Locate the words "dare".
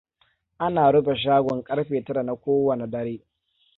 2.87-3.23